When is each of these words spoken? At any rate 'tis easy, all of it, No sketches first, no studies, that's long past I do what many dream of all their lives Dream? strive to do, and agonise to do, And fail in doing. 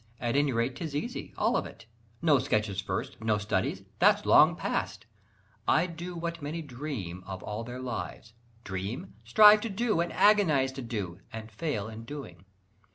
At 0.19 0.35
any 0.35 0.51
rate 0.51 0.75
'tis 0.77 0.95
easy, 0.95 1.31
all 1.37 1.55
of 1.55 1.67
it, 1.67 1.85
No 2.23 2.39
sketches 2.39 2.81
first, 2.81 3.21
no 3.23 3.37
studies, 3.37 3.83
that's 3.99 4.25
long 4.25 4.55
past 4.55 5.05
I 5.67 5.85
do 5.85 6.15
what 6.15 6.41
many 6.41 6.63
dream 6.63 7.23
of 7.27 7.43
all 7.43 7.63
their 7.63 7.79
lives 7.79 8.33
Dream? 8.63 9.13
strive 9.23 9.61
to 9.61 9.69
do, 9.69 9.99
and 10.01 10.11
agonise 10.11 10.71
to 10.71 10.81
do, 10.81 11.19
And 11.31 11.51
fail 11.51 11.87
in 11.87 12.03
doing. 12.05 12.45